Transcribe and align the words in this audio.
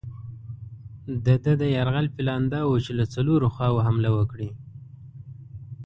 د 1.25 1.27
ده 1.43 1.53
د 1.61 1.63
یرغل 1.75 2.07
پلان 2.15 2.41
دا 2.53 2.61
وو 2.67 2.77
چې 2.85 2.91
له 2.99 3.05
څلورو 3.13 3.47
خواوو 3.55 3.85
حمله 3.87 4.09
وکړي. 4.17 4.49